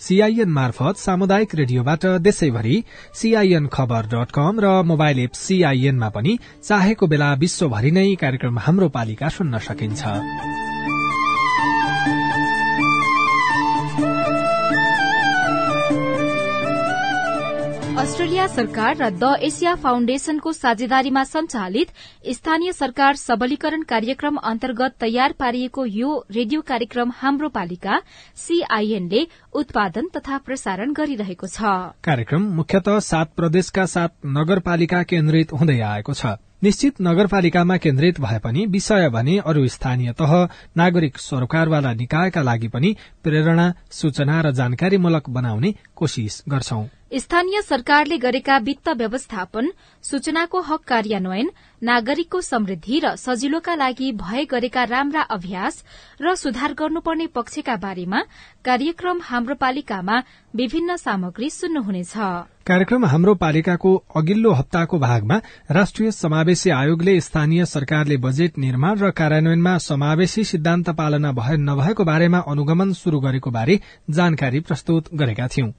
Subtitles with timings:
[0.00, 2.82] CIN मार्फत सामुदायिक रेडियोबाट देशैभरि
[3.14, 8.88] सीआईएन खबर डट कम र मोबाइल एप सीआईएनमा पनि चाहेको बेला विश्वभरि नै कार्यक्रम हाम्रो
[8.92, 10.75] पालिका सुन्न सकिन्छ।
[17.96, 21.92] अस्ट्रेलिया सरकार र द एसिया फाउण्डेशनको साझेदारीमा संचालित
[22.30, 28.00] स्थानीय सरकार सबलीकरण कार्यक्रम अन्तर्गत तयार पारिएको यो रेडियो कार्यक्रम हाम्रो पालिका
[28.36, 31.60] सीआईएनले उत्पादन तथा प्रसारण गरिरहेको छ।
[32.04, 38.66] कार्यक्रम मुख्यत सात प्रदेशका सात नगरपालिका केन्द्रित हुँदै आएको छ। निश्चित नगरपालिकामा केन्द्रित भए पनि
[38.66, 40.32] विषय भने अरू स्थानीय तह
[40.76, 42.94] नागरिक सरोकारवाला निकायका लागि पनि
[43.24, 49.70] प्रेरणा सूचना र जानकारीमूलक बनाउने कोशिश गर्छौं। स्थानीय सरकारले गरेका वित्त व्यवस्थापन
[50.04, 51.50] सूचनाको हक कार्यान्वयन
[51.82, 55.84] नागरिकको समृद्धि र सजिलोका लागि भए गरेका राम्रा अभ्यास
[56.22, 58.22] र सुधार गर्नुपर्ने पक्षका बारेमा
[58.64, 60.18] कार्यक्रम हाम्रो पालिकामा
[60.54, 62.12] विभिन्न सामग्री सुन्नुहुनेछ।
[62.66, 65.36] कार्यक्रम हाम्रो पालिकाको अघिल्लो हप्ताको भागमा
[65.70, 72.38] राष्ट्रिय समावेशी आयोगले स्थानीय सरकारले बजेट निर्माण र कार्यान्वयनमा समावेशी सिद्धान्त पालना भए नभएको बारेमा
[72.48, 75.70] अनुगमन शुरू गरेको बारे जानकारी प्रस्तुत गरेका थियौं।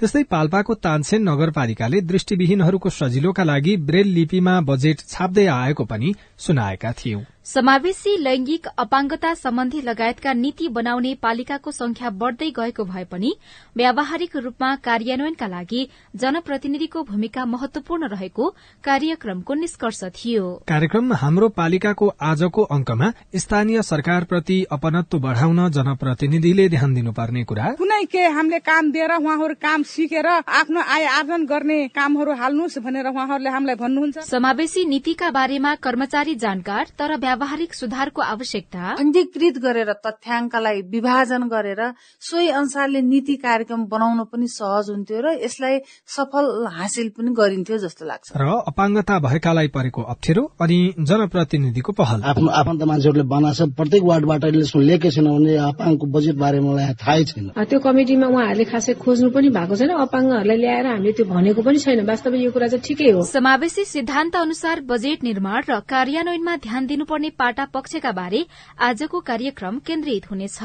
[0.00, 7.20] त्यस्तै पाल्पाको तानसेन नगरपालिकाले दृष्टिविहीनहरूको सजिलोका लागि ब्रेल लिपिमा बजेट छाप्दै आएको पनि सुनाएका थियौं।
[7.46, 13.32] समावेशी लैंगिक अपाङ्गता सम्बन्धी लगायतका नीति बनाउने पालिकाको संख्या बढ़दै गएको भए पनि
[13.76, 15.80] व्यावहारिक रूपमा कार्यान्वयनका लागि
[16.14, 18.48] जनप्रतिनिधिको भूमिका महत्वपूर्ण रहेको
[18.84, 27.44] कार्यक्रमको निष्कर्ष थियो। कार्यक्रम हाम्रो पालिकाको आजको अंकमा स्थानीय सरकारप्रति अपनत्व बढ़ाउन जनप्रतिनिधिले ध्यान दिनुपर्ने
[27.44, 30.26] कुरा। कुनै के हामीले काम दिएर उहाँहरू काम सिकेर
[30.60, 36.94] आफ्नो आय आर्जन गर्ने कामहरू हाल्नुहोस् भनेर उहाँहरूले हामीलाई भन्नुहुन्छ। समावेशी नीतिका बारेमा कर्मचारी जानकार
[36.98, 38.82] तर व्यावहारिक सुधारको आवश्यकता?
[38.98, 41.80] पञ्जीकृत गरेर तथ्याङ्कलाई विभाजन गरेर
[42.18, 45.74] सोही अनुसारले नीति कार्यक्रम बनाउन पनि सहज हुन्थ्यो र यसलाई
[46.10, 52.48] सफल हासिल पनि गरिन्थ्यो जस्तो लाग्छ। र अपाङ्गता भएकालाई परेको अप्ठ्यारो अनि जनप्रतिनिधिको पहल। आफ्नो
[52.60, 54.44] आफन्त मान्छेहरूले बनाएको छ प्रत्येक वार्डबाट
[54.90, 59.48] लेखे छैन भने अपाङ्गको बजेट बारेमा मलाई थाहै छैन। त्यो कमिटीमा उहाँहरूले खासै खोज्नु पनि
[59.54, 63.22] भएको छैन अपाङ्गहरूलाई ल्याएर हामीले त्यो भनेको पनि छैन। वास्तवमा यो कुरा चाहिँ ठिकै हो।
[63.22, 68.46] समावेशी सिद्धान्त अनुसार बजेट निर्माण र कार्यान्वयनमा ध्यान दिनुपर्ने पाटा पक्षका बारे
[68.78, 70.58] आजको कार्यक्रम केन्द्रित हुनेछ।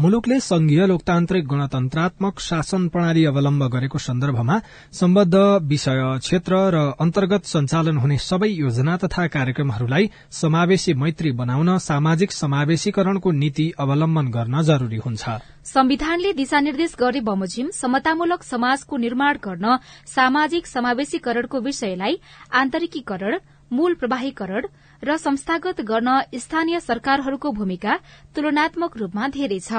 [0.00, 4.58] मुलुकले संघीय लोकतान्त्रिक गणतन्त्रात्मक शासन प्रणाली अवलम्ब गरेको सन्दर्भमा
[4.94, 5.34] सम्बद्ध
[5.70, 10.06] विषय क्षेत्र र अन्तर्गत सञ्चालन हुने सबै योजना तथा कार्यक्रमहरूलाई
[10.42, 15.22] समावेशी मैत्री बनाउन सामाजिक समावेशीकरणको नीति अवलम्बन गर्न जरूरी हुन्छ।
[15.74, 19.76] संविधानले दिशानिर्देश गरे बमोजिम समतामूलक समाजको निर्माण गर्न
[20.14, 22.20] सामाजिक समावेशीकरणको विषयलाई
[22.54, 23.38] आन्तरिकीकरण
[23.72, 24.66] मूल प्रवाहीकरण
[25.02, 27.98] र संस्थागत गर्न स्थानीय सरकारहरूको भूमिका
[28.34, 29.72] तुलनात्मक रूपमा धेरै छ।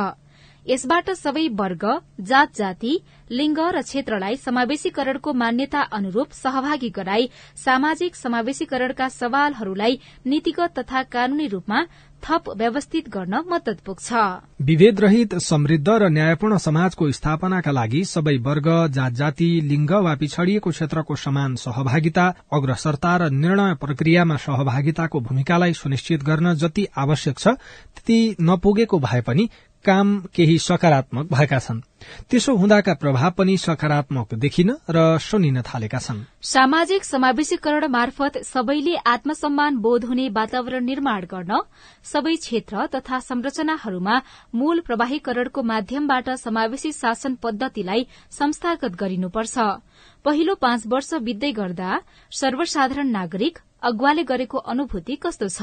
[0.65, 1.85] यसबाट सबै वर्ग
[2.21, 2.93] जात जाति
[3.31, 11.81] लिंग र क्षेत्रलाई समावेशीकरणको मान्यता अनुरूप सहभागी गराई सामाजिक समावेशीकरणका सवालहरूलाई नीतिगत तथा कानूनी रूपमा
[12.23, 14.13] थप व्यवस्थित गर्न मद्दत पुग्छ।
[14.61, 20.69] विभेद रहित समृद्ध र न्यायपूर्ण समाजको स्थापनाका लागि सबै वर्ग जात जाति लिंग वा पिछड़िएको
[20.69, 28.19] क्षेत्रको समान सहभागिता अग्रसरता र निर्णय प्रक्रियामा सहभागिताको भूमिकालाई सुनिश्चित गर्न जति आवश्यक छ त्यति
[28.41, 29.49] नपुगेको भए पनि
[29.85, 31.79] काम केही सकारात्मक भएका छन्।
[32.29, 39.77] त्यसो हुँदाका प्रभाव पनि सकारात्मक देखिन र सुनिन थालेका छन्। सामाजिक समावेशीकरण मार्फत सबैले आत्मसम्मान
[39.77, 41.61] बोध हुने वातावरण निर्माण गर्न
[42.03, 44.15] सबै क्षेत्र तथा संरचनाहरूमा
[44.55, 49.57] मूल प्रवाहीकरणको माध्यमबाट समावेशी शासन पद्धतिलाई संस्थागत गरिनुपर्छ।
[50.25, 51.99] पहिलो पाँच वर्ष बित्दै गर्दा
[52.31, 55.61] सर्वसाधारण नागरिक अगुवाले गरेको अनुभूति कस्तो छ?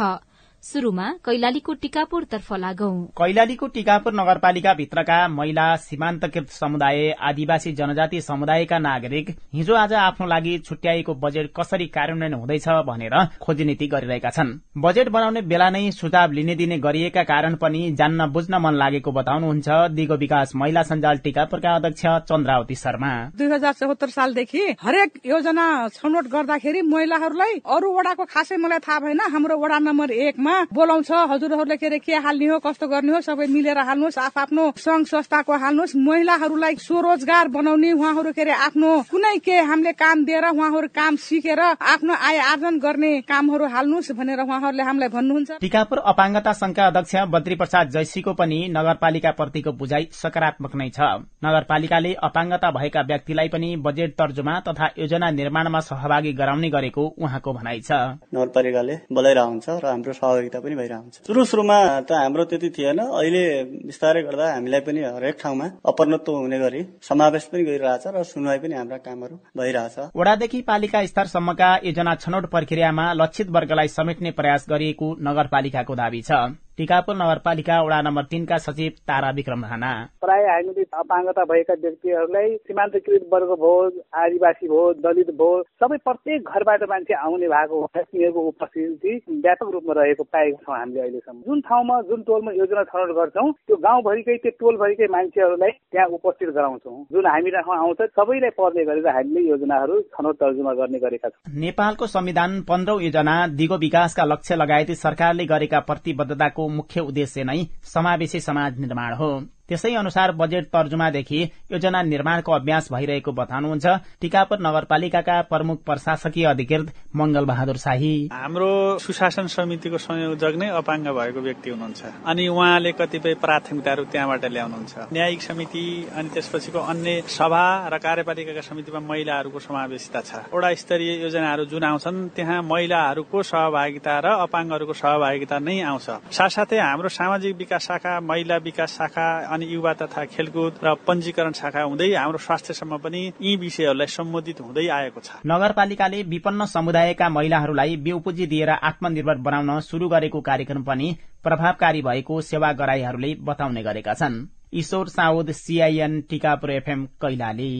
[0.67, 9.31] शुरूमा कैलालीको टिकापुरतर्फ लागौं। कैलालीको टिकापुर नगरपालिका भित्रका महिला सीमान्तकृत समुदाय आदिवासी जनजाति समुदायका नागरिक
[9.55, 15.43] हिजो आज आफ्नो लागि छुट्याइएको बजेट कसरी कार्यान्वयन हुँदैछ भनेर खोजीनीति गरिरहेका छन्। बजेट बनाउने
[15.45, 20.57] बेला नै सुझाव लिने दिने गरिएका कारण पनि जान्न बुझ्न मन लागेको बताउनुहुन्छ दिगो विकास
[20.57, 27.63] महिला सञ्जाल टिकापुरका अध्यक्ष चन्द्रावती शर्मा। दुई हजार चौहत्तर सालदेखि हरेक योजना छनौट गर्दाखेरि महिलाहरूलाई
[27.71, 32.15] अरू वडाको खासै मलाई थाहा भएन हाम्रो वडा नम्बर एकमा बोलाउँछ हजुरहरूले के अरे के
[32.17, 37.49] हाल्ने हो कस्तो गर्ने हो सबै मिलेर हाल्नुहोस् आफ आफ्नो संघ संस्थाको हाल्नुहोस्। महिलाहरूलाई स्वरोजगार
[37.49, 42.39] बनाउने उहाँहरू के अरे आफ्नो कुनै के हामीले काम दिएर उहाँहरू काम सिकेर आफ्नो आय
[42.53, 48.33] आर्जन गर्ने कामहरू हाल्नुहोस् भनेर उहाँहरूले हामीलाई भन्नुहुन्छ। टिकापुर अपाङ्गता संघका अध्यक्ष बद्री प्रसाद जैसीको
[48.35, 51.01] पनि नगरपालिका प्रतिको बुझाइ सकारात्मक नै छ।
[51.45, 57.81] नगरपालिकाले अपाङ्गता भएका व्यक्तिलाई पनि बजेट तर्जुमा तथा योजना निर्माणमा सहभागी गराउने गरेको उहाँको भनाइ
[57.81, 57.91] छ।
[58.35, 60.13] नगरपालिकाले बोलाइरहेको हुन्छ र हाम्रो
[60.47, 63.45] सहभागिता पनि भइरहेको हुन्छ सुरु सुरुमा त हाम्रो त्यति थिएन। अहिले
[63.87, 68.75] बिस्तारै गर्दा हामीलाई पनि हरेक ठाउँमा अपरत्व हुने गरी समावेश पनि गरिरहेछ र सुनवाई पनि
[68.75, 75.95] हाम्रा कामहरू भइरहेछ। वडादेखि पालिका स्तरसम्मका योजना छनौट प्रक्रियामा लक्षित वर्गलाई समेट्ने प्रयास गरिएको नगरपालिकाको
[75.95, 76.33] दावी छ।
[76.79, 83.23] टिकापुर नगरपालिका वडा नम्बर तीनका सचिव तारा विक्रम राणा। प्राय हामीले अपाङ्गता भएका व्यक्तिहरूलाई सीमान्तकृत
[83.33, 83.79] वर्ग भयो
[84.23, 90.25] आदिवासी भयो दलित भयो सबै प्रत्येक घरबाट मान्छे आउने भएको तिनीहरूको उपस्थिति व्यापक रूपमा रहेको
[90.29, 95.09] पाएका छौँ हामीले अहिलेसम्म। जुन ठाउँमा जुन टोलमा योजना छनौट गर्छौँ त्यो गाउँभरिकै त्यो टोलभरिकै
[95.17, 101.03] मान्छेहरूलाई त्यहाँ उपस्थित गराउँछौँ। जुन हामी आउँछ सबैलाई पर्ने गरेर हामीले योजनाहरू छनौट तर्जुमा गर्ने
[101.07, 107.45] गरेका छौँ। नेपालको संविधान पन्ध्रौं योजना दिगो विकासका लक्ष्य लगायती सरकारले गरेका प्रतिबद्धताको मुख्य उद्देश्य
[107.45, 109.31] नै समावेशी समाज निर्माण हो।
[109.69, 111.41] त्यसै अनुसार बजेट तर्जुमादेखि
[111.73, 113.87] योजना निर्माणको अभ्यास भइरहेको बताउनुहुन्छ
[114.21, 121.41] टिकापुर नगरपालिकाका प्रमुख प्रशासकीय अधिकृत मंगल बहादुर शाही। हाम्रो सुशासन समितिको संयोजक नै अपाङ्ग भएको
[121.41, 125.85] व्यक्ति हुनुहुन्छ अनि उहाँले कतिपय प्राथमिकताहरू त्यहाँबाट ल्याउनुहुन्छ। न्यायिक समिति
[126.15, 132.19] अनि त्यसपछिको अन्य सभा र कार्यपालिकाका समितिमा महिलाहरूको समावेशिता छ। वडा स्तरीय योजनाहरू जुन आउँछन्
[132.37, 138.91] त्यहाँ महिलाहरूको सहभागिता र अपाङ्गहरूको सहभागिता नै आउँछ। साथसाथै हाम्रो सामाजिक विकास शाखा महिला विकास
[138.99, 139.27] शाखा
[139.57, 144.87] अनि युवा तथा खेलकुद र पञ्जीकरण शाखा हुँदै हाम्रो स्वास्थ्यसम्म पनि यी विषयहरूलाई सम्बोधित हुँदै
[144.93, 151.09] आएको छ। नगरपालिकाले विपन्न समुदायका महिलाहरूलाई बेउपुजी दिएर आत्मनिर्भर बनाउन शुरू गरेको कार्यक्रम पनि
[151.45, 154.45] प्रभावकारी भएको सेवा गराईहरूले बताउने गरेका छन्।
[154.75, 157.73] Ishwar Saud CIN Tikapur FM Kailali.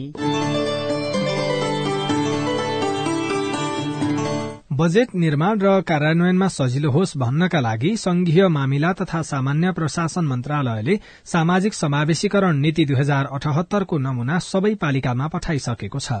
[4.77, 10.95] Budget निर्माण र कार्यान्वयनमा सजिलो होस् भन्नका लागि संघीय मामिला तथा सामान्य प्रशासन मन्त्रालयले
[11.25, 16.19] सामाजिक समावेशीकरण नीति दुई हजार अठहत्तरको नमूना सबै पालिकामा पठाइसकेको छ।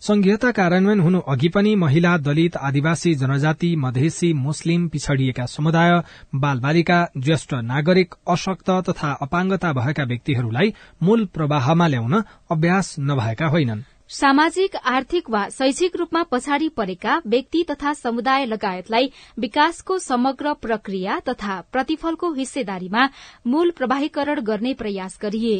[0.00, 6.00] संघीयता कार्यान्वयन हुनु अघि पनि महिला दलित आदिवासी जनजाति मधेसी मुस्लिम पिछड़िएका समुदाय
[6.34, 14.74] बालबालिका ज्येष्ठ नागरिक अशक्त तथा अपाङ्गता भएका व्यक्तिहरूलाई मूल प्रवाहमा ल्याउन अभ्यास नभएका होइनन्। सामाजिक
[14.76, 22.32] आर्थिक वा शैक्षिक रूपमा पछाडि परेका व्यक्ति तथा समुदाय लगायतलाई विकासको समग्र प्रक्रिया तथा प्रतिफलको
[22.32, 23.08] हिस्सेदारीमा
[23.46, 25.56] मूल प्रवाहीकरण गर्ने प्रयास गरिए।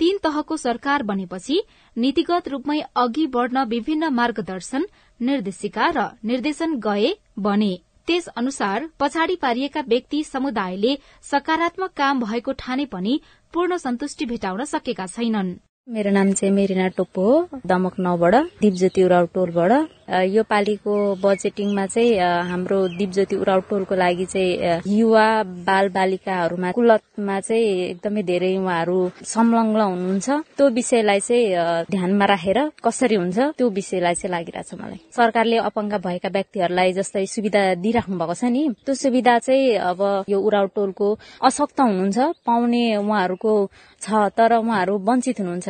[0.00, 1.60] तीन तहको सरकार बनेपछि
[1.96, 4.86] नीतिगत रूपमै अघि बढ़न विभिन्न मार्गदर्शन
[5.20, 7.74] निर्देशिका र निर्देशन गए बने।
[8.06, 13.20] त्यस अनुसार पछाडि पारिएका व्यक्ति समुदायले सकारात्मक काम भएको ठाने पनि
[13.54, 19.26] पूर्ण सन्तुष्टि भेटाउन सकेका छैनन्। मेरो नाम चाहिँ मेरिना टोप्पो हो दमक नौबाट दिपज्योति उराउ
[19.34, 19.72] टोलबाट।
[20.34, 22.18] यो पालिको बजेटिङमा चाहिँ
[22.50, 25.26] हाम्रो दिपज्योति उराउ टोलको लागि चाहिँ युवा
[25.62, 30.28] बाल बालिकाहरूमा कुलतमा चाहिँ एकदमै धेरै उहाँहरू संलग्न हुनुहुन्छ।
[30.58, 36.28] त्यो विषयलाई चाहिँ ध्यानमा राखेर कसरी हुन्छ त्यो विषयलाई चाहिँ लागिरहेछ मलाई। सरकारले अपाङ्ग भएका
[36.34, 41.08] व्यक्तिहरूलाई जस्तै सुविधा दिइराख्नु भएको छ नि त्यो सुविधा चाहिँ अब यो उराउ टोलको
[41.46, 43.52] अशक्त हुनुहुन्छ पाउने उहाँहरूको
[44.06, 45.68] छ तर उहाँहरू वञ्चित हुनुहुन्छ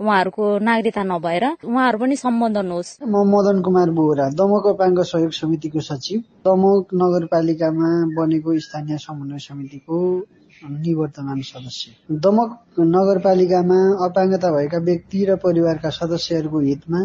[0.00, 5.80] उहाँहरूको नागरिकता नभएर। उहाँहरू पनि सम्बोधन होस् म मदन कुमार बोहरा दमक अपाङ्ग सहयोग समितिको
[5.90, 9.96] सचिव। दमक नगरपालिकामा बनेको स्थानीय समन्वय समितिको
[10.62, 17.00] निवर्तमान सदस्य। दमक नगरपालिकामा अपाङ्गता भएका व्यक्ति र परिवारका सदस्यहरूको हितमा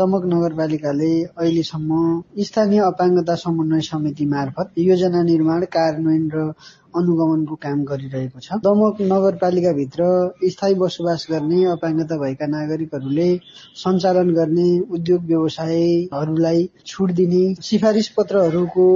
[0.00, 2.00] दमक नगरपालिकाले अहिलेसम्म
[2.48, 6.52] स्थानीय अपाङ्गता समन्वय समिति मार्फत योजना निर्माण कार्यान्वयन र
[6.96, 10.04] अनुगमनको काम गरिरहेको छ। दमक नगरपालिकाभित्र
[10.50, 13.28] स्थायी बसोबास गर्ने अपाङ्गता भएका नागरिकहरूले
[13.76, 18.86] सञ्चालन गर्ने उद्योग व्यवसायहरूलाई छुट दिने सिफारिस पत्रहरूको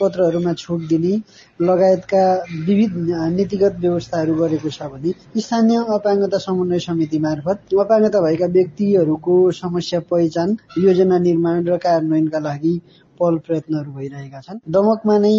[0.00, 1.14] पत्रहरूमा छुट दिने
[1.62, 2.24] लगायतका
[2.66, 2.94] विविध
[3.32, 10.56] नीतिगत व्यवस्थाहरू गरेको छ भने स्थानीय अपाङ्गता समन्वय समिति मार्फत अपाङ्गता भएका व्यक्तिहरूको समस्या पहिचान
[10.78, 12.74] योजना निर्माण र कार्यान्वयनका लागि
[13.20, 15.34] पहल प्रयत्नहरू भइरहेका छन्। दमकमा नै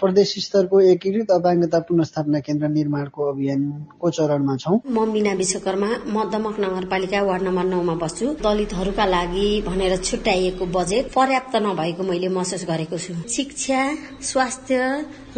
[0.00, 6.56] प्रदेश स्तरको एकीकृत अपाङ्गता पुनस्थापना केन्द्र निर्माणको अभियानको चरणमा छौं। म मिना विश्वकर्मा म दमक
[6.60, 12.96] नगरपालिका वार्ड नम्बर नौमा बस्छु। दलितहरूका लागि भनेर छुट्याइएको बजेट पर्याप्त नभएको मैले महसुस गरेको
[12.98, 13.80] छु। शिक्षा
[14.22, 14.78] स्वास्थ्य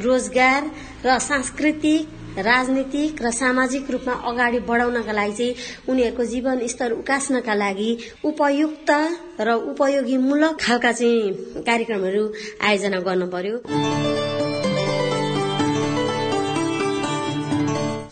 [0.00, 0.62] रोजगार
[1.06, 5.55] र सांस्कृतिक राजनीतिक र सामाजिक रूपमा अगाडि बढाउनका लागि चाहिँ
[5.88, 7.90] उनीहरूको जीवन स्तर उकास्नका लागि
[8.25, 8.90] उपयुक्त
[9.40, 12.25] र उपयोगीमूलक खालका चाहिँ कार्यक्रमहरू
[12.61, 14.25] आयोजना गर्नु पर्यो।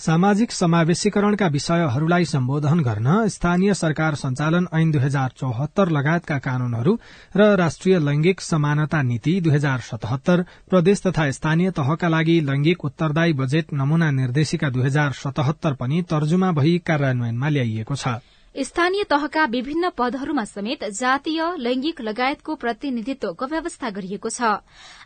[0.04, 6.92] सामाजिक समावेशीकरणका विषयहरूलाई सम्बोधन गर्न स्थानीय सरकार संचालन ऐन दुई हजार चौहत्तर लगायतका कानूनहरू
[7.36, 13.32] र राष्ट्रिय लैंगिक समानता नीति दुई हजार सतहत्तर प्रदेश तथा स्थानीय तहका लागि लैंगिक उत्तरदायी
[13.40, 18.16] बजेट नमूना निर्देशिका दुई हजार सतहत्तर पनि तर्जुमा भई कार्यान्वयनमा ल्याइएको छ।
[18.54, 24.50] स्थानीय तहका विभिन्न पदहरूमा समेत जातीय लैंगिक लगायतको प्रतिनिधित्वको व्यवस्था गरिएको छ।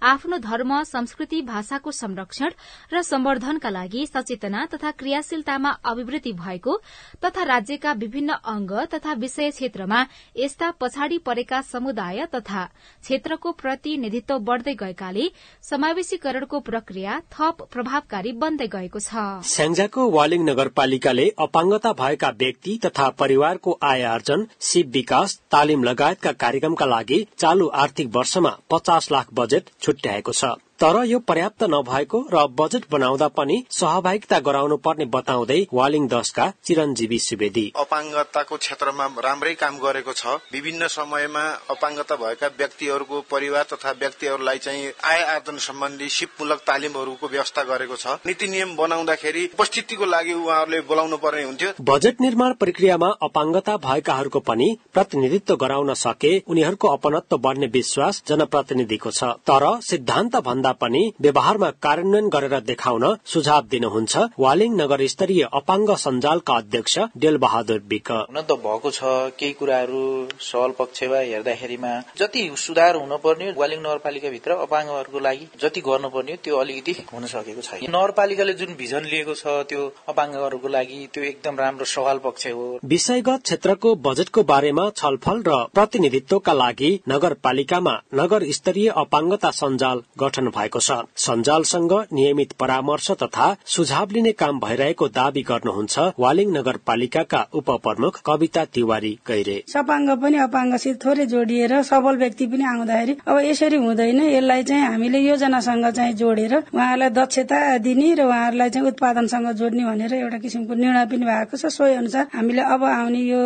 [0.05, 2.51] आफ्नो धर्म संस्कृति भाषाको संरक्षण
[2.93, 6.77] र सम्वर्धनका लागि सचेतना तथा क्रियाशीलतामा अभिवृद्धि भएको
[7.25, 10.05] तथा राज्यका विभिन्न अंग तथा विषय क्षेत्रमा
[10.37, 12.65] यस्ता पछाडि परेका समुदाय तथा
[13.01, 15.31] क्षेत्रको प्रतिनिधित्व बढ़दै गएकाले
[15.71, 23.79] समावेशीकरणको प्रक्रिया थप प्रभावकारी बन्दै गएको छ। स्याङ्जाको वालिङ नगरपालिकाले अपाङ्गता भएका व्यक्ति तथा परिवारको
[23.83, 30.33] आय आर्जन सिप विकास तालिम लगायतका कार्यक्रमका लागि चालू आर्थिक वर्षमा पचास लाख बजेट छुट्याएको
[30.33, 30.45] छ।
[30.81, 37.19] तर यो पर्याप्त नभएको र बजेट बनाउँदा पनि सहभागिता गराउनु पर्ने बताउँदै वालिङ दशका चिरञ्जीवी
[37.19, 41.43] सुवेदी। अपाङ्गताको क्षेत्रमा राम्रै काम गरेको छ। विभिन्न समयमा
[41.75, 48.15] अपाङ्गता भएका व्यक्तिहरूको परिवार तथा व्यक्तिहरूलाई चाहिँ आय आर्जन सम्बन्धी सिपमूलक तालिमहरूको व्यवस्था गरेको छ।
[48.27, 54.71] नीति नियम बनाउँदाखेरि उपस्थितिको लागि उहाँहरूले बोलाउनु पर्ने हुन्थ्यो। बजेट निर्माण प्रक्रियामा अपाङ्गता भएकाहरूको पनि
[54.95, 62.29] प्रतिनिधित्व गराउन सके उनीहरूको अपनत्व बढ्ने विश्वास जनप्रतिनिधिको छ। तर सिद्धान्त भन्दा पनि व्यवहारमा कार्यान्वयन
[62.29, 68.59] गरेर देखाउन सुझाव दिनुहुन्छ वालिङ नगर स्तरीय अपाङ्ग सञ्जालका अध्यक्ष डेल बहादुर विक हुन त
[68.65, 70.03] भएको छ केही कुराहरू
[70.43, 77.27] सवाल पक्षमा हेर्दाखेरिमा जति सुधार हुनुपर्ने वालिङ नगरपालिकाभित्र अपाङ्गहरूको लागि जति गर्नुपर्ने त्यो अलिकति हुन
[77.29, 82.47] सकेको छैन। नगरपालिकाले जुन भिजन लिएको छ त्यो अपाङ्गहरूको लागि त्यो एकदम राम्रो सवाल पक्ष
[82.49, 90.49] हो। विषयगत क्षेत्रको बजेटको बारेमा छलफल र प्रतिनिधित्वका लागि नगरपालिकामा नगर स्तरीय अपाङ्गता सञ्जाल गठन
[90.59, 93.47] भएको छ। सञ्जालसँग नियमित परामर्श तथा
[93.77, 100.97] सुझाव लिने काम भइरहेको दावी गर्नुहुन्छ वालिङ नगरपालिकाका उपप्रमुख कविता तिवारी गैरे। सपाङ्ग पनि अपाङ्गसित
[101.05, 106.55] थोरै जोडिएर सबल व्यक्ति पनि आउँदाखेरि अब यसरी हुँदैन यसलाई चाहिँ हामीले योजनासँग चाहिँ जोडेर
[106.57, 111.67] उहाँहरूलाई दक्षता दिने र उहाँहरूलाई चाहिँ उत्पादनसँग जोड्ने भनेर एउटा किसिमको निर्णय पनि भएको छ।
[111.77, 113.41] सोही अनुसार हामीले अब आउने यो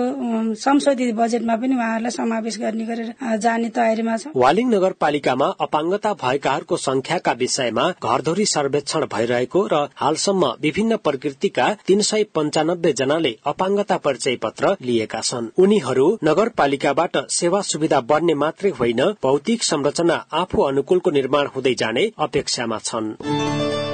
[0.64, 7.32] संशोधित बजेटमा पनि उहाँहरूलाई समावेश गर्ने गरेर जाने तयारीमा छ। वालिङ नगरपालिकामा अपाङ्गता भएकाहरूको संख्याका
[7.32, 14.76] विषयमा घरधुरी सर्वेक्षण भइरहेको र हालसम्म विभिन्न प्रकृतिका तीन सय पञ्चानब्बे जनाले अपाङ्गता परिचय पत्र
[14.80, 21.74] लिएका छन्। उनीहरू नगरपालिकाबाट सेवा सुविधा बढ्ने मात्रै होइन भौतिक संरचना आफू अनुकूलको निर्माण हुँदै
[21.74, 23.91] जाने अपेक्षामा छन्।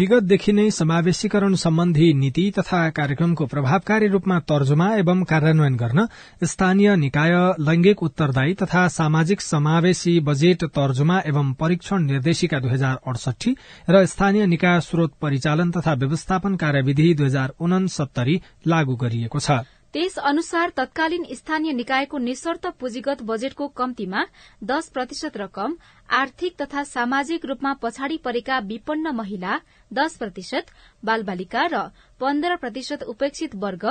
[0.00, 6.06] विगतदेखि नै समावेशीकरण सम्बन्धी नीति तथा कार्यक्रमको प्रभावकारी रूपमा तर्जुमा एवं कार्यान्वयन गर्न
[6.42, 7.32] स्थानीय निकाय
[7.66, 13.52] लैंगिक उत्तरदायी तथा सामाजिक समावेशी बजेट तर्जुमा एवं परीक्षण निर्देशिका दुई हजार अडसठी
[13.90, 19.60] र स्थानीय निकाय स्रोत परिचालन तथा व्यवस्थापन कार्यविधि दुई हजार उनसत्तरी लागू गरिएको छ।
[19.94, 24.20] त्यस अनुसार तत्कालीन स्थानीय निकायको निशर्त पुँजीगत बजेटको कम्तीमा
[24.64, 25.74] दश प्रतिशत रकम
[26.10, 29.58] आर्थिक तथा सामाजिक रूपमा पछाडि परेका विपन्न महिला
[29.90, 30.66] दश प्रतिशत
[31.04, 31.80] बालबालिका र
[32.20, 33.86] पन्ध्र प्रतिशत उपेक्षित वर्ग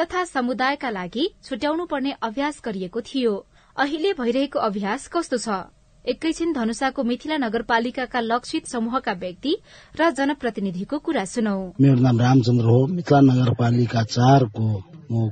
[0.00, 3.34] तथा समुदायका लागि छुट्याउनु पर्ने अभ्यास गरिएको थियो।
[3.76, 5.48] अहिले भइरहेको अभ्यास कस्तो छ?
[6.04, 9.52] एकैछिन धनुषाको मिथिला नगरपालिकाका लक्षित समूहका व्यक्ति
[10.00, 14.66] र जनप्रतिनिधिको कुरा सुनौ। मेरो नाम रामचन्द्र हो। मिथिला नगरपालिका चारको
[15.12, 15.28] म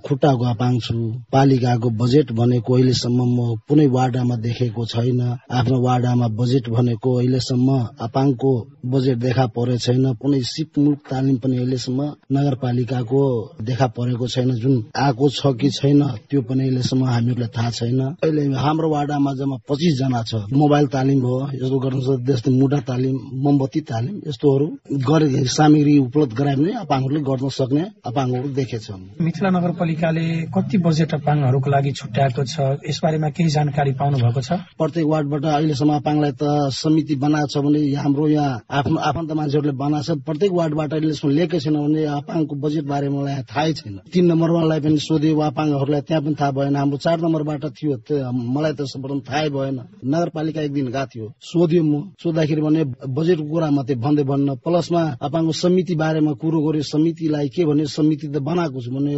[0.51, 0.95] अपाङ छु।
[1.33, 5.21] पालिकाको बजेट भनेको अहिलेसम्म म कुनै वार्डमा देखेको छैन।
[5.51, 7.69] आफ्नो वार्डमा बजेट भनेको अहिलेसम्म
[8.07, 8.53] अपाङको
[8.93, 12.01] बजेट देखा परेको छैन। कुनै सिपमुख तालिम पनि अहिलेसम्म
[12.33, 13.23] नगरपालिकाको
[13.63, 18.43] देखा परेको छैन। जुन आएको छ कि छैन त्यो पनि अहिलेसम्म हामीहरूलाई थाहा छैन। अहिले
[18.57, 23.81] हाम्रो वार्डमा जम्मा पच्चिस जना छ। मोबाइल तालिम भयो यस्तो गर्नु जस्तै मुढा तालिम मोमबत्ती
[23.91, 24.67] तालिम यस्तोहरू
[25.09, 31.71] गरे सामग्री उपलब्ध गरायो भने अपाङहरूले गर्न सक्ने अपाङहरू देखेछौँ मिथिला नगरपालिकाले कति बजेट अपाङहरूको
[31.71, 32.83] लागि छुट्याएको छ?
[32.83, 34.51] यसबारेमा केही जानकारी पाउनु भएको छ?
[34.75, 36.43] प्रत्येक वार्डबाट अहिलेसम्म अपाङलाई त
[36.75, 41.59] समिति बनाएको छ भने हाम्रो यहाँ आफ्नो आफन्त मान्छेहरूले बनाएको छ। प्रत्येक वार्डबाट अहिलेसम्म लिएकै
[41.63, 46.35] छैन भने अपाङको बजेट बारे मलाई थाहै छैन। तीन नम्बरवालाई पनि सोध्यो अपाङहरूलाई त्यहाँ पनि
[46.35, 47.95] थाहा भएन। हाम्रो चार नम्बरबाट थियो
[48.27, 53.47] मलाई त सर्वप्रथम थाहै भएन। नगरपालिका एक दिन गएको थियो। सोध्यो म। सोद्धाखेरि भने बजेटको
[53.47, 58.37] कुरा मात्रै भन्दै भन्न। प्लसमा अपाङको समिति बारेमा कुरो गर्यो। समितिलाई के भने समिति त
[58.43, 59.15] बनाएको छु भने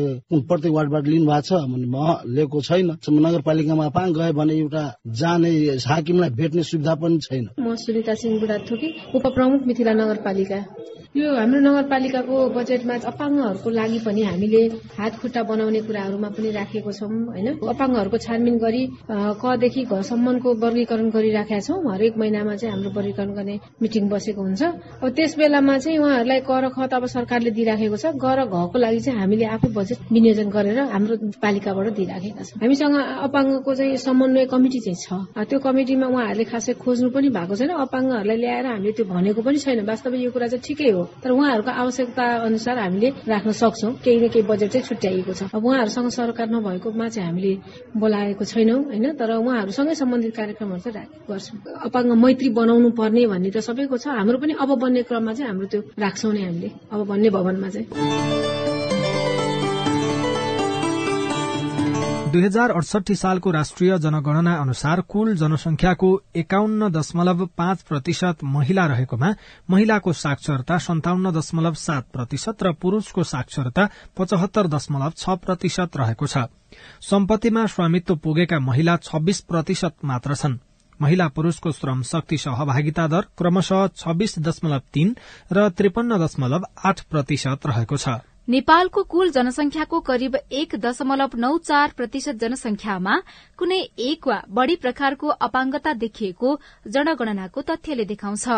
[0.48, 1.96] प्रत्येक वार्डबाट लिनु भएको छ भने म
[2.36, 2.90] लिएको छैन।
[3.22, 4.84] नगरपालिकामा पा गयो भने एउटा
[5.20, 5.50] जाने
[5.90, 10.60] हाकिमलाई भेट्ने सुविधा पनि छैन। म सुनिता सिंह बुढा थोकी उपप्रमुख मिथिला नगरपालिका।
[11.12, 14.60] यो हाम्रो नगरपालिकाको बजेटमा अपाङ्गहरूको लागि पनि हामीले
[14.96, 17.48] हात खुट्टा बनाउने कुराहरूमा पनि राखेको छौँ होइन?
[17.72, 18.82] अपाङ्गहरूको छानबिन गरी
[19.42, 24.62] कदेखि घरसम्मको वर्गीकरण गरिराखेका छौँ। हरेक महिनामा चाहिँ हाम्रो वर्गीकरण गर्ने मिटिङ बसेको हुन्छ।
[25.04, 29.18] अब त्यस बेलामा चाहिँ उहाँहरूलाई कर खत अब सरकारले दिइराखेको छ। गर घको लागि चाहिँ
[29.20, 32.94] हामीले आफै बजेट विनियोजन गरेर हाम्रो पालिकाबाट दिइराखेका छौँ। हामीसँग
[33.26, 35.08] अपाङ्गको चाहिँ समन्वय कमिटी चाहिँ छ।
[35.50, 39.82] त्यो कमिटीमा उहाँहरूले खासै खोज्नु पनि भएको छैन। अपाङ्गहरूलाई ल्याएर हामीले त्यो भनेको पनि छैन।
[39.82, 44.28] वास्तवमा यो कुरा चाहिँ ठिकै हो। तर उहाँहरूको आवश्यकता अनुसार हामीले राख्न सक्छौँ। केही न
[44.30, 47.52] केही बजेट चाहिँ छुट्याइएको छ। अब उहाँहरूसँग सरकार नभएकोमा चाहिँ हामीले
[47.98, 49.06] बोलाएको छैनौँ होइन?
[49.18, 54.38] तर उहाँहरूसँगै सम्बन्धित कार्यक्रमहरू चाहिँ गर्छौँ। अपाङ्ग मैत्री बनाउनु पर्ने भन्ने त सबैको छ। हाम्रो
[54.38, 58.91] पनि अब बन्ने क्रममा चाहिँ हाम्रो त्यो राख्छौँ नै हामीले। अब बन्ने भवनमा चाहिँ।
[62.32, 69.30] दुई हजार अडसठी सालको राष्ट्रिय जनगणना अनुसार कुल जनसंख्याको एकाउन्न दशमलव पाँच प्रतिशत महिला रहेकोमा
[69.70, 76.48] महिलाको साक्षरता सन्ताउन्न दशमलव सात प्रतिशत र पुरूषको साक्षरता पचहत्तर दशमलव छ प्रतिशत रहेको छ।
[77.02, 80.58] सम्पत्तिमा स्वामित्व पुगेका महिला छब्बीस प्रतिशत मात्र छन्।
[81.00, 85.16] महिला पुरूषको श्रम शक्ति सहभागिता दर क्रमशः छब्बीस दशमलव तीन
[85.52, 91.92] र त्रिपन्न दशमलव आठ प्रतिशत रहेको छ। नेपालको कुल जनसंख्याको करिब एक दशमलव नौ चार
[91.96, 93.14] प्रतिशत जनसंख्यामा
[93.58, 96.56] कुनै एक वा बढ़ी प्रकारको अपाङ्गता देखिएको
[96.88, 98.48] जनगणनाको तथ्यले देखाउँछ।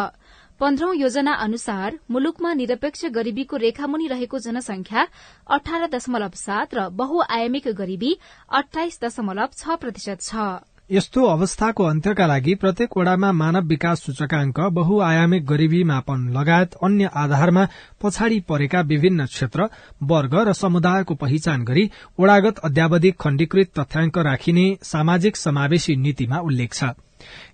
[0.60, 5.06] पन्ध्रौं योजना अनुसार मुलुकमा निरपेक्ष गरीबीको रेखामुनि रहेको जनसंख्या
[5.52, 8.16] अठार दशमलव सात र बहुआयामिक गरीबी
[8.52, 15.44] अठाइस दशमलव छ प्रतिशत छ। यस्तो अवस्थाको अन्त्यका लागि प्रत्येक वडामा मानव विकास सूचकांक बहुआयामिक
[15.46, 17.64] गरीबी मापन लगायत अन्य आधारमा
[18.02, 19.68] पछाडि परेका विभिन्न क्षेत्र
[20.10, 21.88] वर्ग र समुदायको पहिचान गरी
[22.20, 26.92] वडागत अध्यावधिक खण्डीकृत तथ्याङ्क राखिने सामाजिक समावेशी नीतिमा उल्लेख छ।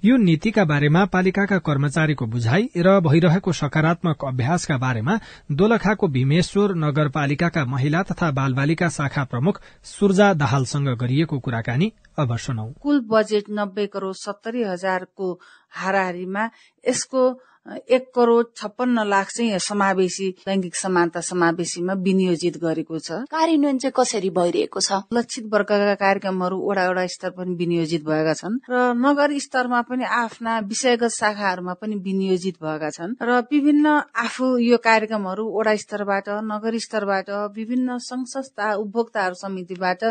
[0.05, 5.19] यो नीतिका बारेमा पालिकाका कर्मचारीको बुझाइ र भइरहेको सकारात्मक अभ्यासका बारेमा
[5.53, 13.01] दोलखाको भीमेश्वर नगरपालिकाका महिला तथा बालबालिका शाखा प्रमुख सुर्जा दाहालसँग गरिएको कुराकानी अब सुनौ। कुल
[13.11, 15.41] बजेट नब्बे करोड़ सत्तरी हजारको
[15.71, 16.51] हाराहारीमा
[16.89, 17.23] यसको
[17.67, 24.31] एक करोड़ छप्पन्न लाख चाहिँ समावेशी लैङ्गिक समानता समावेशीमा विनियोजित गरेको छ। कार्यान्वयन चाहिँ कसरी
[24.31, 24.93] भइरहेको छ?
[25.13, 30.59] लक्षित वर्गका कार्यक्रमहरू वडा वडा स्तर पनि विनियोजित भएका छन् र नगर स्तरमा पनि आफ्ना
[30.73, 33.87] विषयगत शाखाहरूमा पनि विनियोजित भएका छन् र विभिन्न
[34.25, 40.03] आफू यो कार्यक्रमहरू वडा स्तरबाट नगर स्तरबाट विभिन्न संघ संस्था उपभोक्ताहरू समितिबाट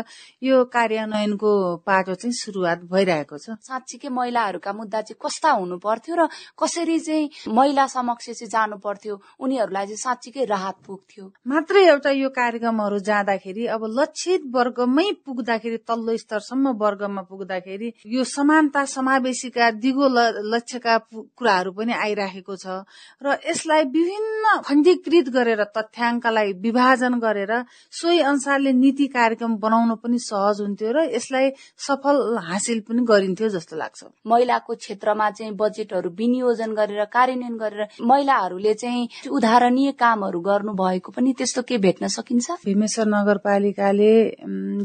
[0.42, 6.28] यो कार्यान्वयनको पाटो चाहिँ शुरूआत भइरहेको छ। साँच्चीकै महिलाहरूका मुद्दा चाहिँ कस्ता हुनु पर्थ्यो र
[6.54, 12.28] कसरी चाहिँ महिला समक्ष चाहिँ जानु पर्थ्यो। उनीहरूलाई चाहिँ साँच्चीकै राहत पुग्थ्यो। मात्रै एउटा यो
[12.30, 20.06] कार्यक्रमहरू जाँदाखेरि अब लक्षित वर्गमै पुग्दाखेरि तल्लो स्तरसम्म वर्गमा पुग्दाखेरि यो समानता समावेशीका दिगो
[20.52, 20.96] लक्ष्यका
[21.38, 22.84] कुराहरू पनि आइराखेको छ।
[23.22, 27.52] र यसलाई विभिन्न खण्डीकृत गरेर तथ्याङ्कलाई विभाजन गरेर
[27.92, 33.76] सोही अनुसारले नीति कार्यक्रम बनाउन पनि सहज हुन्थ्यो र यसलाई सफल हासिल पनि गरिन्थ्यो जस्तो
[33.76, 41.10] लाग्छ। महिलाको क्षेत्रमा चाहिँ बजेटहरू विनियोजन गरेर कार्यान्वयन गरेर महिलाहरूले चाहिँ उदाहरणीय कामहरू गर्नु भएको
[41.12, 42.66] पनि त्यस्तो के भेट्न सकिन्छ?
[42.66, 44.12] भीमेश्वर नगरपालिकाले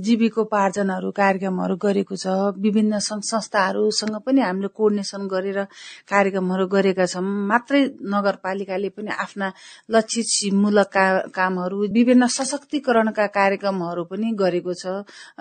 [0.06, 2.28] जीविकोपार्जनहरू कार्यक्रमहरू गरेको छ।
[2.62, 5.60] विभिन्न संस्थाहरूसँग पनि हामीले कोर्डिनेसन गरेर
[6.06, 9.48] कार्यक्रमहरू गरेका छौँ। मात्रै नगरपालिकाले पनि आफ्ना
[9.90, 10.98] लक्षित सिपमूलक
[11.34, 14.86] कामहरू विभिन्न सशक्तिकरणका कार्यक्रमहरू पनि गरेको छ।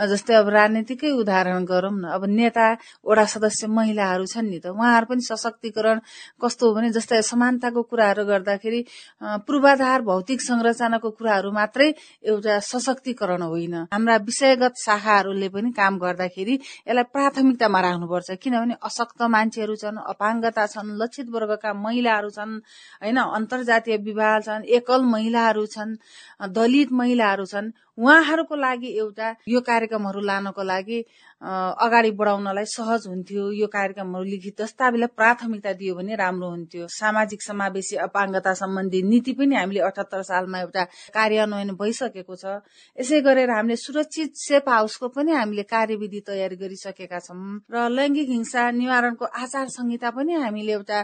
[0.08, 2.66] जस्तै अब राजनीतिकै उदाहरण गरौँ न। अब नेता
[3.04, 5.98] वडा सदस्य महिलाहरू छन् नि त उहाँहरू पनि सशक्तिकरण
[6.40, 8.80] कस्तो हो भने जस्तै समानताको कुराहरू गर्दाखेरि
[9.46, 11.88] पूर्वाधार भौतिक संरचनाको कुराहरू मात्रै
[12.30, 19.74] एउटा सशक्तिकरण होइन। हाम्रा विषयगत शाखाहरूले पनि काम गर्दाखेरि यसलाई प्राथमिकतामा राख्नुपर्छ किनभने अशक्त मान्छेहरू
[19.82, 22.52] छन् अपाङ्गता छन् लक्षित वर्गका महिलाहरू छन्
[23.02, 25.96] होइन अन्तर्जातीय विवाह छन् एकल महिलाहरू छन्
[26.56, 30.98] दलित महिलाहरू छन्। उहाँहरूको लागि एउटा यो कार्यक्रमहरू लानको लागि
[31.84, 37.96] अगाडि बढाउनलाई सहज हुन्थ्यो यो कार्यक्रमहरू लिखित दस्तावेजलाई प्राथमिकता दियो भने राम्रो हुन्थ्यो। सामाजिक समावेशी
[38.06, 42.44] अपाङ्गता सम्बन्धी नीति पनि हामीले अठहत्तर सालमा एउटा कार्यान्वयन भइसकेको छ।
[42.98, 48.70] यसै गरेर हामीले सुरक्षित सेफ हाउसको पनि हामीले कार्यविधि तयारी गरिसकेका छौँ र लैङ्गिक हिंसा
[48.80, 51.02] निवारणको आचार संहिता पनि हामीले एउटा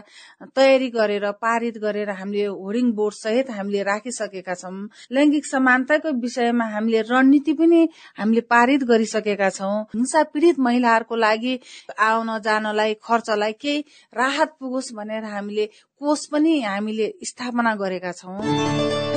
[0.57, 4.75] तयारी गरेर पारित गरेर हामीले होर्डिङ बोर्ड सहित हामीले राखिसकेका छौँ।
[5.11, 7.81] लैङ्गिक समानताको विषयमा हामीले रणनीति पनि
[8.17, 11.53] हामीले पारित गरिसकेका छौँ। हिंसा पीड़ित महिलाहरूको लागि
[11.99, 15.65] आउन जानलाई खर्चलाई केही राहत पुगोस् भनेर हामीले
[16.01, 19.10] कोष पनि हामीले स्थापना गरेका छौँ।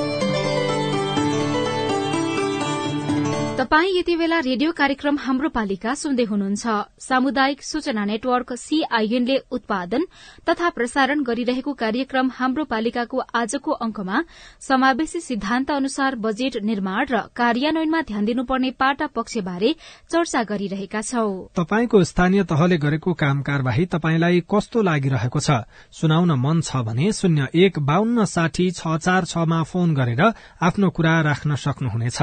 [3.65, 6.65] तपाई यति बेला रेडियो कार्यक्रम हाम्रो पालिका सुन्दै हुनुहुन्छ।
[7.01, 10.03] सामुदायिक सूचना नेटवर्क सीआईएनले उत्पादन
[10.45, 14.21] तथा प्रसारण गरिरहेको कार्यक्रम हाम्रो पालिकाको आजको अंकमा
[14.61, 19.73] समावेशी सिद्धान्त अनुसार बजेट निर्माण र कार्यान्वयनमा ध्यान दिनुपर्ने पाटा पक्षबारे
[20.13, 25.65] चर्चा गरिरहेका छौं। तपाईँको स्थानीय तहले गरेको काम कार्यवाही तपाईँलाई कस्तो लागिरहेको छ?
[25.89, 30.23] सुनाउन मन छ भने शून्य एक बान्न साठी छ चार छमा फोन गरेर
[30.61, 32.21] आफ्नो कुरा राख्न सक्नुहुनेछ।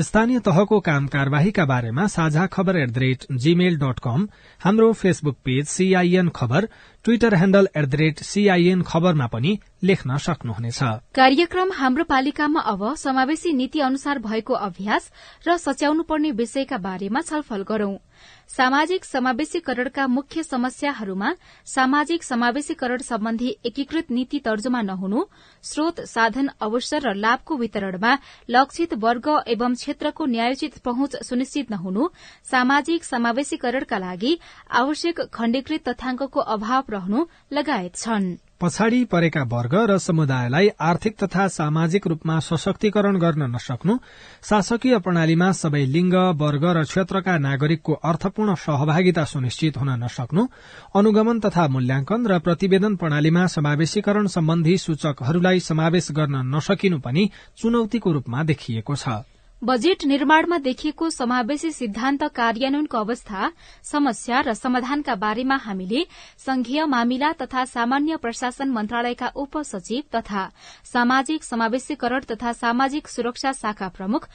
[0.00, 4.28] स्थानीय तहको काम कार्यवाहीका बारेमा साझा खबर at the rate Gmail dot com
[4.60, 6.68] हाम्रो Facebook page CIN Khabar
[7.04, 10.82] Twitter handle at the rate CIN खबरमा पनि लेख्न सक्नुहुनेछ।
[11.14, 15.10] कार्यक्रम हाम्रो पालिकामा अब समावेशी नीति अनुसार भएको अभ्यास
[15.48, 17.96] र सच्याउनुपर्ने विषयका बारेमा छलफल गरौं।
[18.48, 21.30] सामाजिक समावेशीकरणका मुख्य समस्याहरूमा
[21.66, 25.24] सामाजिक समावेशीकरण सम्बन्धी एकीकृत नीति तर्जुमा नहुनु
[25.64, 28.14] स्रोत साधन अवसर र लाभको वितरणमा
[28.50, 32.08] लक्षित वर्ग एवं क्षेत्रको न्यायोचित पहुँच सुनिश्चित नहुनु
[32.50, 34.38] सामाजिक समावेशीकरणका लागि
[34.70, 42.06] आवश्यक खण्डीकृत तथ्याङ्कको अभाव रहनु लगायत छन्। पछाडि परेका वर्ग र समुदायलाई आर्थिक तथा सामाजिक
[42.06, 43.96] रूपमा सशक्तिकरण गर्न नसक्नु
[44.48, 50.46] शासकीय प्रणालीमा सबै लिंग वर्ग र क्षेत्रका नागरिकको अर्थपूर्ण सहभागिता सुनिश्चित हुन नसक्नु
[50.96, 58.42] अनुगमन तथा मूल्याङ्कन र प्रतिवेदन प्रणालीमा समावेशीकरण सम्बन्धी सूचकहरूलाई समावेश गर्न नसकिनु पनि चुनौतीको रूपमा
[58.44, 63.50] देखिएको छ। बजेट निर्माणमा देखिएको समावेशी सिद्धान्त कार्यान्वयनको अवस्था
[63.82, 66.04] समस्या र समाधानका बारेमा हामीले
[66.38, 70.42] संघीय मामिला तथा सामान्य प्रशासन मन्त्रालयका उपसचिव तथा
[70.84, 74.28] सामाजिक समावेशीकरण तथा सामाजिक सुरक्षा शाखा प्रमुख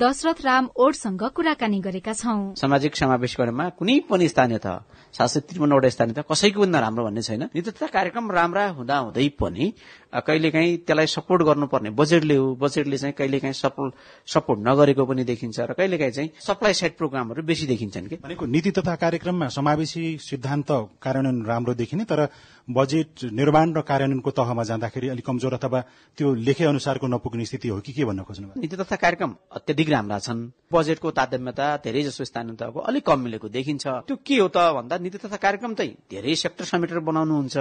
[0.00, 4.80] दशरथ राम ओडसँग कुराकानी गरेका छौं। सामाजिक समावेशीकरणमा कुनै पनि स्थानीय तह
[5.14, 9.72] शासित त्रिपन्नवटा स्थानीय तह कसैको पनि राम्रो भन्ने छैन। नित्यता कार्यक्रम राम्रा हुँदा हुँदै पनि
[10.12, 16.12] कहिलेकाहीँ त्यसलाई सपोर्ट गर्नुपर्ने। बजेटले हो बजेटले चाहिँ कहिलेकाहीँ सपोर्ट नगरेको पनि देखिन्छ र कहिलेकाहीँ
[16.12, 21.74] चाहिँ सप्लाई साइड प्रोग्रामहरू बेसी देखिन्छन् कि। भनेको नीति तथा कार्यक्रममा समावेशी सिद्धान्त कार्यान्वयन राम्रो
[21.74, 22.28] देखिने तर
[22.68, 25.80] बजेट निर्माण र कार्यान्वयनको तहमा जाँदाखेरि अलिक कमजोर अथवा
[26.18, 30.18] त्यो लेखे अनुसारको नपुग्ने स्थिति हो कि के भन्न खोज्नु नीति तथा कार्यक्रम अत्यधिक राम्रा
[30.18, 34.58] छन्। बजेटको तारतम्यता धेरै जसो स्थानीय तहको अलिक कम मिलेको देखिन्छ। त्यो के हो त
[34.74, 37.56] भन्दा नीति तथा कार्यक्रम चाहिँ धेरै सेक्टर समेटेर बनाउनुहुन्छ।